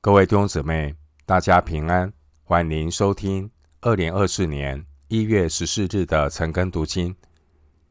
[0.00, 0.94] 各位弟兄姊妹，
[1.26, 2.12] 大家平安，
[2.44, 7.14] 欢迎收听二零二四年一月十四日的晨更读经。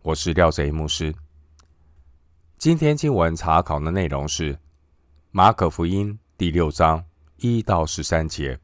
[0.04, 1.14] 我是廖贼牧师。
[2.58, 4.58] 今天经文查考的内容是
[5.32, 7.04] 马可福音第六章
[7.40, 8.58] 一到十三节。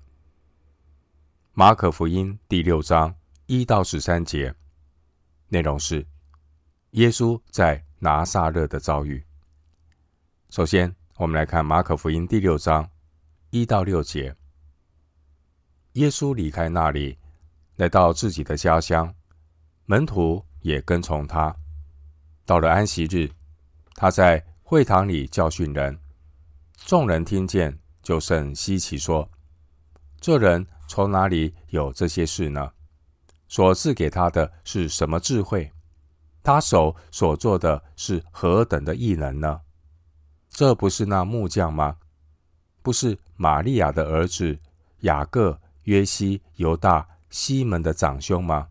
[1.51, 3.13] 马可福音第六章
[3.47, 4.55] 一到十三节
[5.49, 6.07] 内容是
[6.91, 9.21] 耶稣在拿撒勒的遭遇。
[10.49, 12.89] 首先，我们来看马可福音第六章
[13.53, 14.35] 一到六节。
[15.91, 17.19] 耶稣离开那里，
[17.75, 19.13] 来到自己的家乡，
[19.85, 21.55] 门徒也跟从他。
[22.47, 23.29] 到了安息日，
[23.93, 25.99] 他在会堂里教训人，
[26.77, 29.29] 众人听见就甚稀奇，说
[30.19, 32.71] ：“这人从哪里有这些事呢？
[33.47, 35.71] 所赐给他的是什么智慧？
[36.41, 39.61] 他手所做的是何等的异能呢？”
[40.49, 41.97] 这不是那木匠吗？
[42.83, 44.59] 不是玛利亚的儿子
[44.99, 48.69] 雅各、约西、犹大、西门的长兄吗？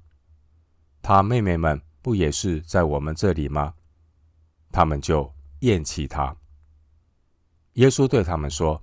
[1.01, 3.75] 他妹妹们不也是在我们这里吗？
[4.71, 6.37] 他们就厌弃他。
[7.75, 8.83] 耶稣对他们说：“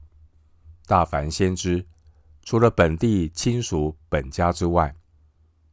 [0.87, 1.85] 大凡先知，
[2.43, 4.95] 除了本地亲属本家之外，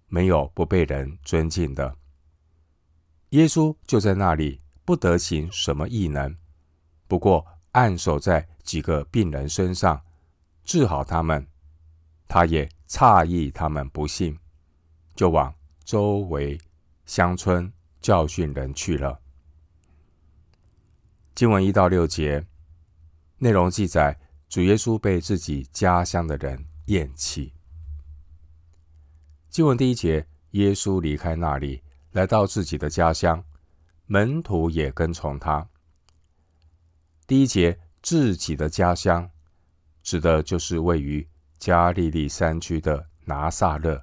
[0.06, 1.96] 没有不被人尊敬的。”
[3.30, 6.36] 耶稣就在那里，不得行什么异能。
[7.08, 7.46] 不过
[7.76, 10.02] 按守在几个病人身上，
[10.64, 11.46] 治好他们，
[12.26, 14.38] 他也诧异他们不信，
[15.14, 16.58] 就往周围
[17.04, 19.20] 乡村教训人去了。
[21.34, 22.46] 经文一到六节
[23.36, 27.52] 内容记载，主耶稣被自己家乡的人厌弃。
[29.50, 31.82] 经文第一节，耶稣离开那里，
[32.12, 33.44] 来到自己的家乡，
[34.06, 35.68] 门徒也跟从他。
[37.26, 39.28] 第一节，自己的家乡，
[40.04, 44.00] 指的就是位于加利利山区的拿撒勒。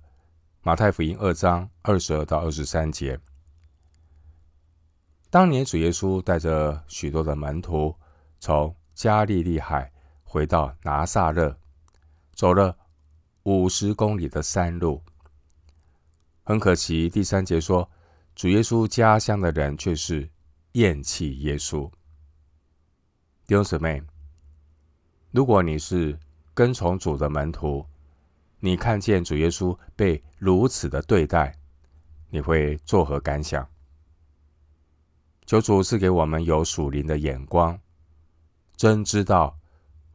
[0.62, 3.18] 马太福音二章二十二到二十三节。
[5.30, 7.96] 当年主耶稣带着许多的门徒，
[8.42, 9.90] 从加利利海
[10.26, 11.58] 回到拿撒勒，
[12.34, 12.78] 走了
[13.44, 15.02] 五十公里的山路。
[16.44, 17.90] 很可惜，第三节说，
[18.36, 20.30] 主耶稣家乡的人却是
[20.74, 21.90] 厌弃耶稣。
[23.46, 24.02] 弟兄姊妹，
[25.32, 26.18] 如果你是
[26.54, 27.86] 跟从主的门徒，
[28.62, 31.54] 你看见主耶稣被如此的对待，
[32.30, 33.68] 你会作何感想？
[35.46, 37.78] 求主赐给我们有属灵的眼光，
[38.78, 39.60] 真知道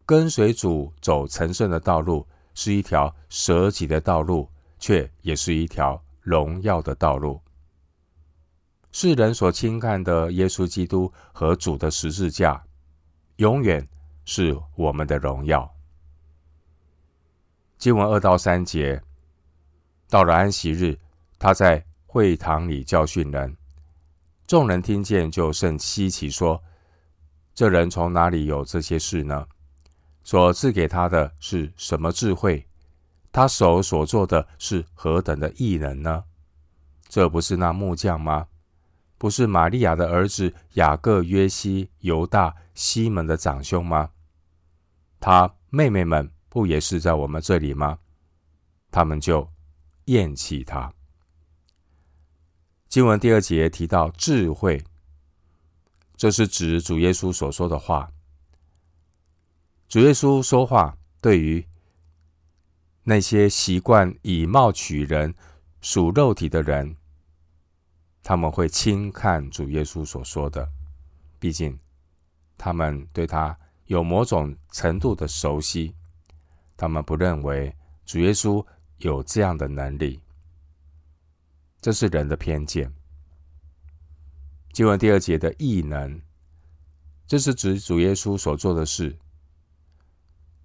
[0.06, 7.38] 跟随主走成圣的道路是一条舍己的道路，却也是一条荣耀的道路。
[8.90, 12.64] 世人所轻看的耶稣基督和主的十字架。
[13.38, 13.86] 永远
[14.24, 15.72] 是我们的荣耀。
[17.78, 19.00] 经文二到三节，
[20.08, 20.98] 到了安息日，
[21.38, 23.56] 他在会堂里教训人，
[24.44, 26.60] 众人听见就甚稀奇，说
[27.54, 29.46] ：“这人从哪里有这些事呢？
[30.24, 32.66] 所赐给他的是什么智慧？
[33.30, 36.24] 他手所做的是何等的异能呢？
[37.08, 38.48] 这不是那木匠吗？
[39.18, 44.12] 不是玛利亚的儿子雅各、约西、犹大、西门的长兄吗？
[45.20, 47.98] 他妹妹们不也是在我们这里吗？
[48.90, 49.50] 他们就
[50.04, 50.94] 厌弃他。
[52.88, 54.82] 经文第二节提到智慧，
[56.16, 58.10] 这是指主耶稣所说的话。
[59.88, 61.66] 主耶稣说话，对于
[63.02, 65.34] 那些习惯以貌取人、
[65.80, 66.96] 属肉体的人，
[68.28, 70.70] 他们会轻看主耶稣所说的，
[71.38, 71.78] 毕竟。
[72.58, 75.94] 他们对他有某种程度的熟悉，
[76.76, 77.74] 他们不认为
[78.04, 78.62] 主耶稣
[78.98, 80.20] 有这样的能力，
[81.80, 82.92] 这是人的偏见。
[84.74, 86.20] 经文第二节的异能，
[87.26, 89.16] 这是指主耶稣所做的事。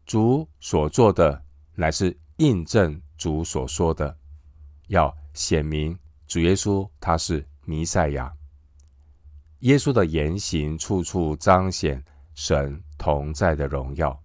[0.06, 1.42] 主所做的
[1.76, 4.18] 乃是印证主所说的，
[4.88, 5.98] 要显明
[6.28, 8.34] 主耶稣他是弥赛亚。
[9.60, 12.04] 耶稣的言行处处彰显
[12.36, 14.20] 神同在的荣耀。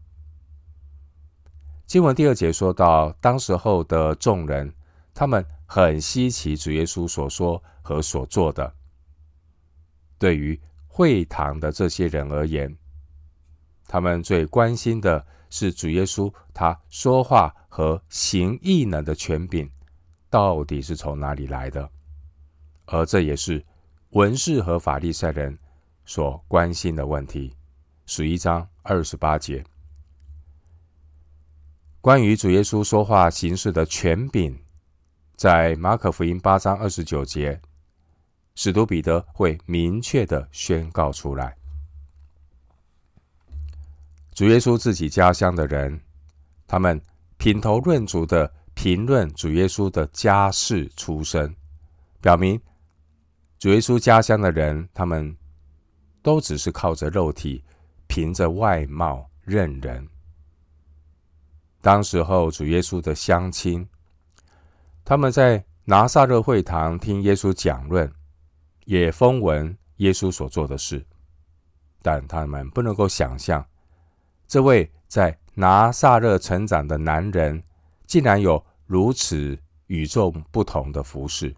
[1.87, 4.75] 经文第二节说到，当时候的众人，
[5.15, 8.75] 他们很稀奇主耶稣所说和所做的。
[10.19, 12.77] 对于会堂的这些人而言，
[13.87, 19.71] 他们最关心的是主耶稣他说话和行异能的权柄
[20.29, 21.89] 到底是从哪里来的，
[22.89, 23.65] 而这也是。
[24.13, 25.57] 文士和法利赛人
[26.07, 27.55] 所关心的问题，
[28.07, 29.63] 十一章二十八节。
[32.01, 34.59] 关于主耶稣说话行事的权柄，
[35.37, 37.61] 在马可福音八章二十九节，
[38.55, 41.55] 使徒彼得会明确的宣告出来。
[44.33, 46.01] 主耶稣自己家乡的人，
[46.67, 46.99] 他们
[47.37, 51.55] 品头论足的评论主耶稣的家世出身，
[52.23, 52.59] 表明
[53.59, 55.37] 主耶稣家乡的人，他们
[56.23, 57.65] 都只是靠着肉体，
[58.07, 60.09] 凭着外貌认人。
[61.81, 63.89] 当时候，主耶稣的乡亲，
[65.05, 68.13] 他们在拿撒勒会堂听耶稣讲论，
[68.85, 71.05] 也风闻耶稣所做的事，
[72.01, 73.65] 但他们不能够想象。
[74.47, 77.63] 这位在拿撒勒成长的男人，
[78.07, 81.55] 竟然有如此与众不同的服饰。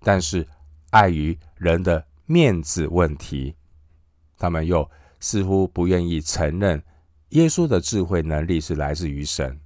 [0.00, 0.46] 但是
[0.90, 3.56] 碍于人的面子问题，
[4.36, 4.88] 他们又
[5.18, 6.82] 似乎不愿意承认
[7.30, 9.60] 耶稣的智慧能力是来自于神，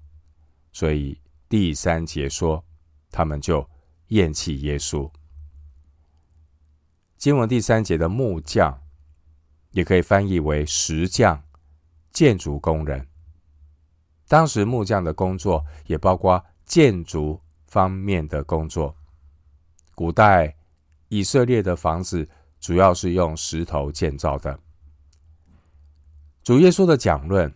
[0.73, 2.65] 所以第三节说，
[3.11, 3.69] 他们就
[4.09, 5.11] 厌弃耶稣。
[7.17, 8.83] 经文第三节的木匠，
[9.71, 11.43] 也可以翻译为石匠。
[12.13, 13.09] 建筑工人，
[14.29, 18.95] 当时木匠的工作也包括建筑方面的工作。
[19.97, 20.55] 古代
[21.09, 22.29] 以色列的房子
[22.61, 24.59] 主要是用石头建造的。
[26.43, 27.53] 主耶稣的讲论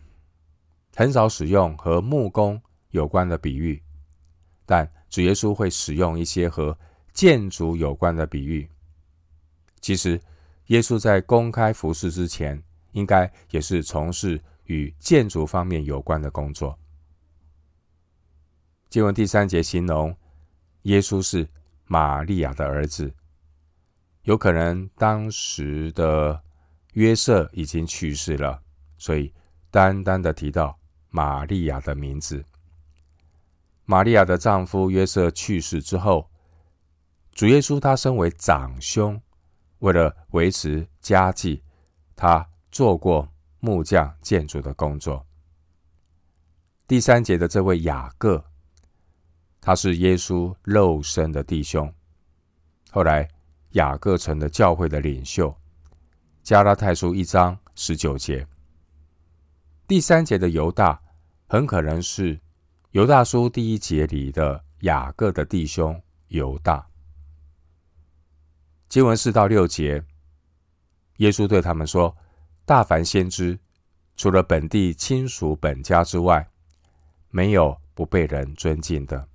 [0.95, 3.81] 很少使用和木工有关的比喻，
[4.65, 6.77] 但主耶稣会使用一些和
[7.13, 8.69] 建筑有关的比喻。
[9.81, 10.19] 其实，
[10.67, 12.61] 耶稣在公开服事之前，
[12.91, 16.77] 应该也是从事与建筑方面有关的工作。
[18.89, 20.15] 经文第三节形容
[20.83, 21.47] 耶稣是
[21.85, 23.13] 玛利亚的儿子，
[24.29, 26.39] 有可能当时的
[26.93, 28.61] 约瑟已经去世了，
[28.95, 29.33] 所以
[29.71, 30.77] 单单的提到
[31.09, 32.45] 玛利亚的名字。
[33.85, 36.29] 玛利亚的丈夫约瑟去世之后，
[37.31, 39.19] 主耶稣他身为长兄，
[39.79, 41.63] 为了维持家计，
[42.15, 42.47] 他。
[42.71, 43.27] 做过
[43.59, 45.25] 木匠建筑的工作。
[46.87, 48.45] 第三节的这位雅各，
[49.59, 51.91] 他是耶稣肉身的弟兄。
[52.91, 53.27] 后来
[53.71, 55.55] 雅各城的教会的领袖。
[56.41, 58.47] 加拉太书一章十九节。
[59.87, 60.99] 第三节的犹大，
[61.47, 62.39] 很可能是
[62.91, 66.87] 犹大书第一节里的雅各的弟兄犹大。
[68.87, 70.03] 经文四到六节，
[71.17, 72.15] 耶稣对他们说。
[72.65, 73.57] 大凡先知，
[74.15, 76.47] 除了本地亲属本家之外，
[77.29, 79.27] 没有不被人尊敬的。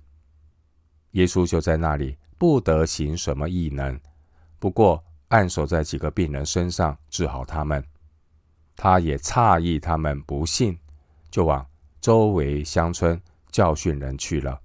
[1.11, 3.99] 耶稣就在那里，不得行什么异能，
[4.65, 7.85] 不过按手在几个病人身上治好他们。
[8.75, 10.75] 他也诧异他们不信，
[11.29, 11.63] 就往
[12.01, 13.21] 周围乡村
[13.51, 14.59] 教训人去了。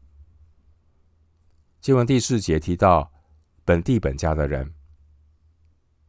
[1.82, 3.12] 经文第四节提到
[3.62, 4.72] 本地本家的人，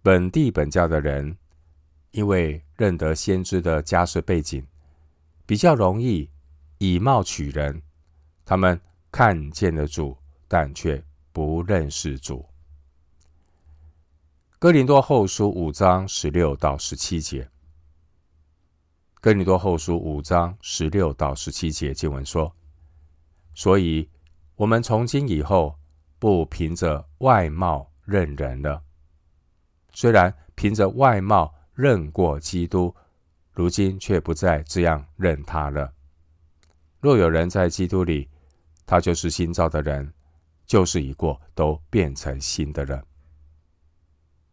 [0.01, 1.37] 本地本家的人。
[2.11, 4.65] 因为认得先知的家世背景，
[5.45, 6.29] 比较容易
[6.77, 7.81] 以貌取人。
[8.45, 8.79] 他们
[9.11, 10.17] 看见了主，
[10.47, 11.03] 但却
[11.33, 12.45] 不认识主。
[14.61, 17.49] 哥林多后书五章十六到十七节。
[19.19, 22.55] 哥林多后书五章十六到十七节经文说
[23.55, 24.07] ：“所以，
[24.57, 25.79] 我们从今以后
[26.19, 28.83] 不凭着外貌认人了。
[29.93, 32.95] 虽然凭着外貌。”认过基督，
[33.53, 35.91] 如今却不再这样认他了。
[36.99, 38.29] 若有人在基督里，
[38.85, 40.13] 他就是新造的人，
[40.67, 43.03] 旧事已过，都变成新的人。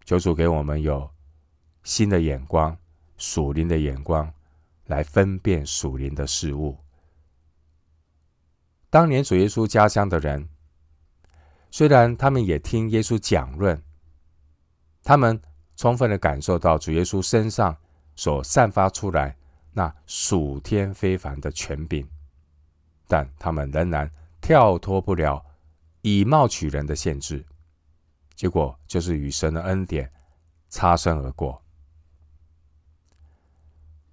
[0.09, 1.11] 求主给我们有
[1.83, 2.75] 新的眼光，
[3.19, 4.33] 属灵的眼光，
[4.87, 6.79] 来分辨属灵的事物。
[8.89, 10.49] 当年主耶稣家乡的人，
[11.71, 13.83] 虽然他们也听耶稣讲论，
[15.05, 15.39] 他们。
[15.77, 17.77] 充分的感受到主耶稣身上
[18.17, 19.37] 所散发出来
[19.73, 22.05] 那属天非凡的权柄，
[23.07, 24.11] 但他们仍然
[24.41, 25.47] 跳脱不了
[26.01, 27.47] 以貌取人的限制，
[28.39, 30.09] 结果就是与神的恩典
[30.69, 31.61] 擦身而过。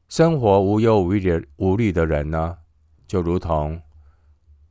[0.10, 2.58] 生活无忧无虑的无虑的人呢，
[3.06, 3.80] 就如同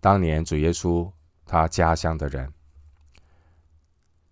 [0.01, 1.09] 当年主耶稣
[1.47, 2.53] 他家乡的人，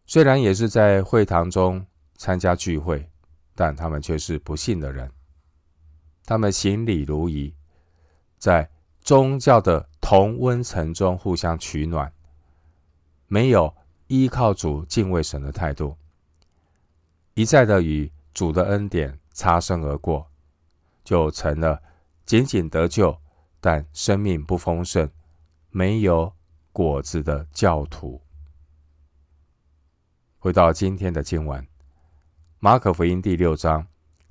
[0.07, 1.87] 虽然也是在会堂中。
[2.15, 3.11] 参加聚会，
[3.53, 5.11] 但他们却是不信的人。
[6.25, 7.53] 他们行礼如仪，
[8.39, 12.13] 在宗教的同温层中互相取暖，
[13.27, 13.75] 没有
[14.13, 15.97] 依靠主、敬畏神的态度，
[17.33, 20.31] 一再的与主的恩典擦身而过，
[21.03, 21.83] 就成了
[22.27, 23.19] 仅仅得救，
[23.59, 25.11] 但生命不丰盛、
[25.71, 26.31] 没有
[26.73, 28.21] 果子的教徒。
[30.39, 31.67] 回到今天的经文，
[32.59, 33.87] 马可福音第六章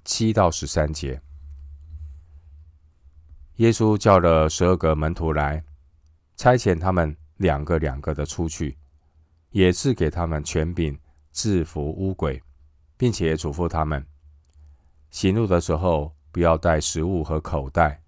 [0.06, 1.20] 七到十三节，
[3.56, 5.64] 耶稣叫了十二个门徒来，
[6.36, 8.78] 差遣他们两个两个的出去，
[9.52, 11.00] 也赐给他们权柄
[11.32, 12.42] 制服污鬼，
[12.98, 14.06] 并且嘱咐他们，
[15.10, 18.02] 行路的时候不要带食物和口袋，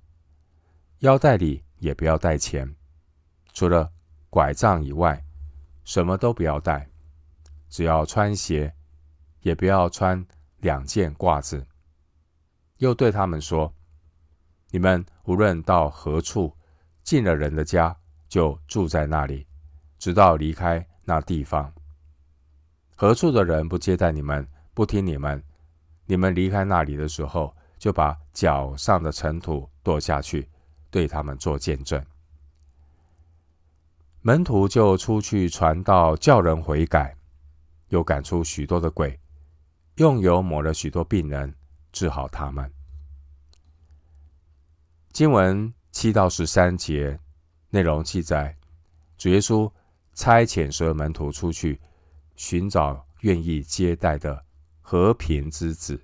[1.00, 2.76] 腰带里也不要带钱，
[3.54, 3.92] 除了
[4.30, 5.24] 拐杖以外，
[5.84, 6.90] 什么都不要带。
[7.70, 8.72] 只要穿鞋，
[9.42, 10.24] 也不要穿
[10.60, 11.66] 两件褂子。
[12.78, 13.74] 又对他们说
[14.70, 16.56] ：“你们无论到何处，
[17.04, 17.98] 进了人的家，
[18.30, 19.48] 就住在那里，
[19.98, 21.74] 直到离开那地方。
[22.96, 25.44] 何处的人不接待你们，不听你们，
[26.06, 30.50] 你们离开那里的时候，就把脚上的尘土跺下去，
[30.90, 32.04] 对他们做见证。”
[34.22, 37.16] 门徒就出去传道，叫人悔改。
[37.90, 39.20] 又赶出许多的鬼，
[39.98, 41.54] 用油抹了许多病人，
[41.92, 42.72] 治好他们。
[45.12, 47.20] 经文七到十三节
[47.70, 48.58] 内容记载，
[49.16, 49.72] 主耶稣
[50.14, 51.80] 差遣所有门徒出去
[52.36, 54.44] 寻找愿意接待的
[54.82, 56.00] 和平之子。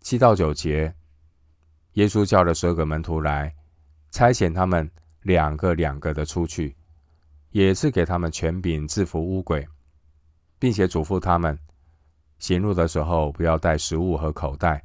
[0.00, 0.94] 七到九节，
[1.92, 3.54] 耶稣叫了十二个门徒来，
[4.10, 4.90] 差遣他们
[5.22, 6.76] 两个两个的出去，
[7.50, 9.66] 也是给他们权柄制服污鬼。
[10.58, 11.58] 并且嘱咐他们，
[12.38, 14.84] 行路的时候不要带食物和口袋，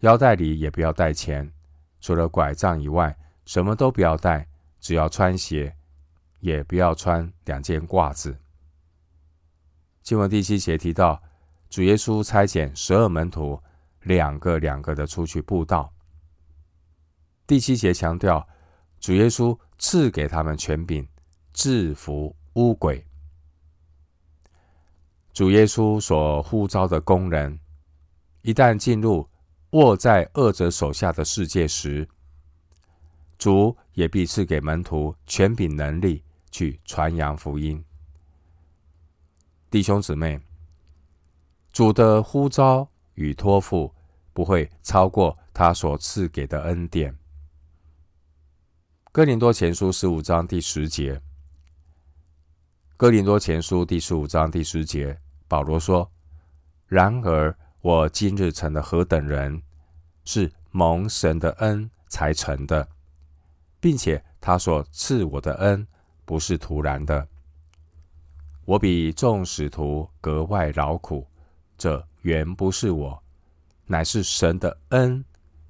[0.00, 1.48] 腰带里也不要带钱，
[2.00, 4.46] 除了拐杖以外，什么都不要带。
[4.80, 5.74] 只要穿鞋，
[6.40, 8.38] 也不要穿两件褂子。
[10.02, 11.20] 经文第七节提到，
[11.68, 13.60] 主耶稣差遣十二门徒，
[14.02, 15.92] 两个两个的出去布道。
[17.46, 18.46] 第七节强调，
[19.00, 21.06] 主耶稣赐给他们权柄，
[21.52, 23.04] 制服污鬼。
[25.32, 27.60] 主耶稣所呼召的工人，
[28.42, 29.28] 一旦进入
[29.70, 32.08] 握在恶者手下的世界时，
[33.36, 37.82] 主也必赐给门徒权柄能力去传扬福音。
[39.70, 40.38] 弟兄姊妹，
[41.72, 43.94] 主的呼召与托付
[44.34, 47.16] 不会超过他所赐给的恩典。
[49.12, 51.22] 哥林多前书十五章第十节，
[52.98, 55.18] 哥林多前书第十五章第十节。
[55.48, 56.10] 保罗说
[56.86, 59.62] ：“然而我今日成了何等人，
[60.24, 62.86] 是蒙神的恩才成的，
[63.80, 65.86] 并且他所赐我的恩
[66.24, 67.26] 不是徒然的。
[68.64, 71.26] 我比众使徒格外劳苦，
[71.78, 73.22] 这原不是我，
[73.86, 75.24] 乃是神的恩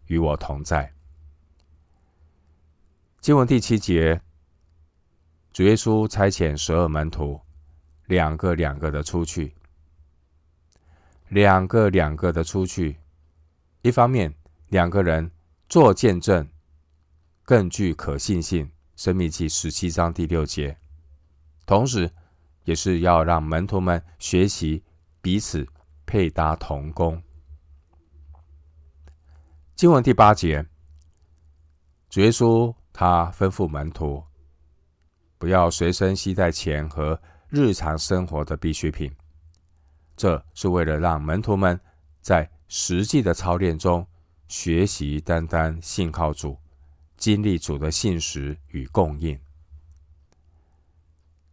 [0.06, 0.92] 与我同在。”
[3.20, 4.20] 经文第七节，
[5.52, 7.40] 主耶稣差遣十二门徒，
[8.06, 9.54] 两个两个的出去。
[11.28, 12.96] 两个两个的出去，
[13.82, 14.32] 一方面
[14.68, 15.28] 两个人
[15.68, 16.48] 做见证，
[17.46, 18.70] 更具可信性。
[18.96, 20.78] 申命记十七章第六节，
[21.66, 22.10] 同时
[22.64, 24.82] 也是要让门徒们学习
[25.20, 25.68] 彼此
[26.06, 27.22] 配搭同工。
[29.74, 30.64] 经文第八节，
[32.08, 34.24] 主耶稣他吩咐门徒，
[35.36, 39.14] 不要随身携带钱和日常生活的必需品。
[40.16, 41.78] 这是为了让门徒们
[42.22, 44.06] 在实际的操练中
[44.48, 46.58] 学习单单信靠主，
[47.16, 49.38] 经历主的信实与供应。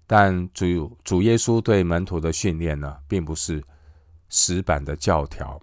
[0.05, 3.63] 但主主耶稣对门徒的训练呢，并不是
[4.29, 5.61] 死板的教条。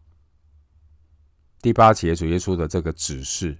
[1.63, 3.59] 第八节主耶稣的这个指示，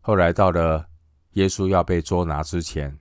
[0.00, 0.88] 后来到了
[1.32, 2.98] 耶稣要被捉拿之前，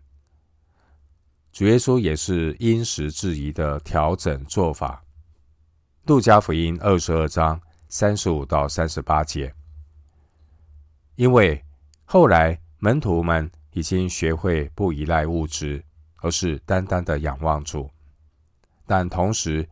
[1.52, 5.04] 主耶稣也是因时制宜的调整做法。
[6.06, 9.56] 路加福音二十二章三十五到三十八节，
[11.16, 11.65] 因为
[12.06, 15.84] 后来门徒们已经学会不依赖物质，
[16.18, 17.90] 而是单单的仰望主。
[18.86, 19.68] 但同时，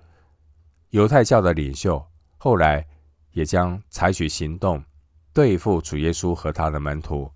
[0.89, 2.05] 犹太教的领袖
[2.37, 2.85] 后来
[3.31, 4.83] 也将采取行动
[5.31, 7.31] 对付主耶稣和他的门徒，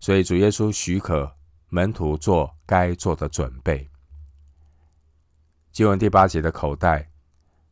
[0.00, 1.32] 所以主耶稣许可
[1.68, 3.88] 门徒做该做的准备。
[5.70, 7.08] 经文第八节的口袋。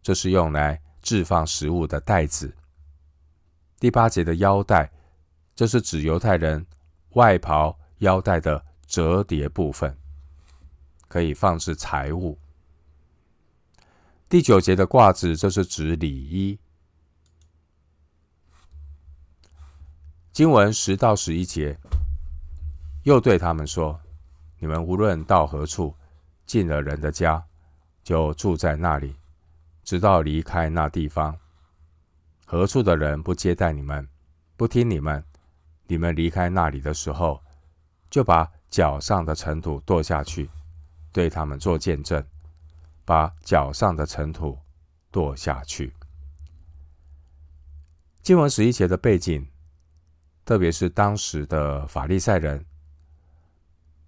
[0.03, 2.57] 这是用来置放食物的袋子。
[3.79, 4.91] 第八节的腰带，
[5.61, 6.67] 这是指犹太人
[7.11, 9.95] 外袍腰带的折叠部分，
[11.07, 12.38] 可以放置财物。
[14.26, 16.59] 第九节的褂子，这是指礼衣。
[20.33, 21.79] 经文十到十一节，
[23.02, 24.00] 又对他们说
[24.61, 25.95] ：“你们无论到何处，
[26.47, 27.45] 进了人的家，
[28.02, 29.14] 就住在那里，
[29.85, 31.38] 直到离开那地方。
[32.47, 34.09] 何处的人不接待你们，
[34.57, 35.23] 不听你们，
[35.91, 37.43] 你们离开那里的时候，
[38.09, 40.49] 就把脚上的尘土跺下去，
[41.11, 42.25] 对他们做见证，
[43.05, 44.57] 把脚上的尘土
[45.11, 45.93] 跺下去。”
[48.23, 49.45] 经文十一节的背景，
[50.45, 52.65] 特别是当时的法利赛人，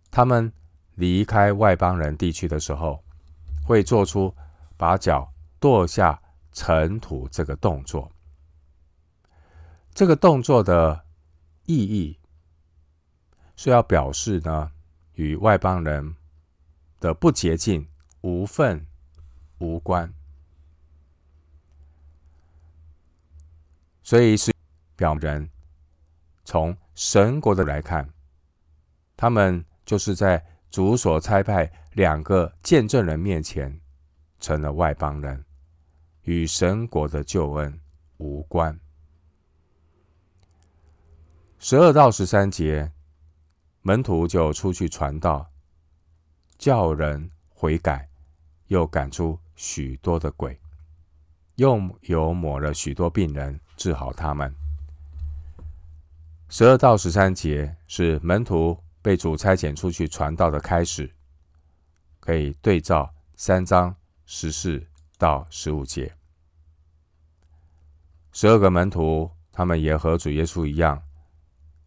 [0.09, 0.53] 他们
[0.95, 3.03] 离开外邦人地区的时候，
[3.67, 4.33] 会做出
[4.77, 6.23] 把脚跺下
[6.53, 8.09] 尘土这个动作。
[9.93, 11.05] 这个动作的
[11.65, 12.19] 意义
[13.57, 14.73] 是要表示呢，
[15.15, 16.17] 与外邦人
[16.99, 17.89] 的不洁净
[18.23, 18.87] 无份
[19.59, 20.13] 无关。
[24.03, 24.53] 所以是
[24.97, 25.49] 表人
[26.45, 28.13] 从神国的来看，
[29.17, 33.81] 他们就是在主所差派两个见证人面前
[34.41, 35.45] 成了外邦人，
[36.23, 37.81] 与神国的救恩
[38.17, 38.79] 无关。
[41.65, 42.91] 十二到十三节，
[43.83, 45.49] 门徒就出去传道，
[46.59, 48.09] 叫人悔改，
[48.67, 50.59] 又赶出许多的鬼，
[51.55, 53.61] 用油抹了许多病人。
[53.77, 54.53] 治好他们。
[56.49, 61.15] 十二到十三节是门徒被主差遣出去传道的开始，
[62.19, 63.95] 可以对照三章
[64.27, 64.85] 十四
[65.17, 66.13] 到十五节。
[68.33, 71.01] 十二个门徒，他们也和主耶稣一样，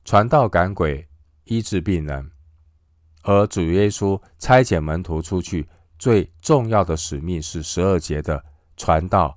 [0.05, 1.07] 传道赶鬼、
[1.45, 2.31] 医治病人。
[3.23, 8.45] 而主耶稣差遣门徒出去，最重要的使命是十二节的
[8.77, 9.35] 传道，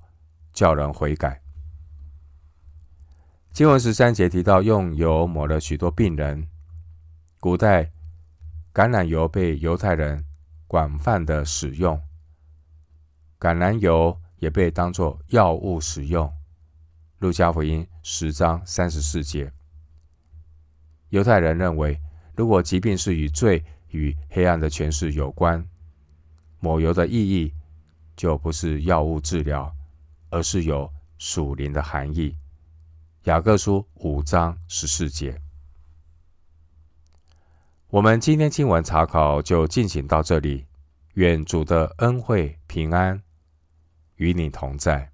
[0.53, 1.41] 叫人悔改。
[3.51, 6.47] 经文十三节提到用油抹了许多病人。
[7.39, 7.91] 古代
[8.71, 10.23] 橄榄油被犹太人
[10.67, 11.99] 广泛的使用，
[13.39, 16.31] 橄榄油也被当作药物使用。
[17.17, 19.51] 路加福音十章三十四节，
[21.09, 21.99] 犹太人认为，
[22.35, 25.65] 如果疾病是与罪与黑暗的权势有关，
[26.59, 27.53] 抹油的意义
[28.15, 29.73] 就不是药物治疗，
[30.29, 32.35] 而是有属灵的含义。
[33.23, 35.41] 雅各书五章十四节，
[37.89, 40.65] 我们今天经文查考就进行到这里。
[41.15, 43.21] 愿主的恩惠平安
[44.15, 45.11] 与你同在。